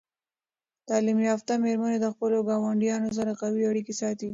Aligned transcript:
تعلیم 0.89 1.19
یافته 1.29 1.51
میرمنې 1.65 1.97
د 2.01 2.05
خپلو 2.13 2.37
ګاونډیانو 2.47 3.09
سره 3.17 3.31
قوي 3.41 3.63
اړیکې 3.71 3.93
ساتي. 4.01 4.29